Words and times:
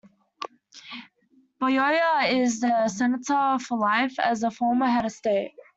Buyoya 1.61 2.25
is 2.33 2.63
a 2.63 2.89
Senator 2.89 3.59
for 3.59 3.77
life 3.77 4.17
as 4.17 4.41
a 4.41 4.49
former 4.49 4.87
head 4.87 5.05
of 5.05 5.11
state. 5.11 5.53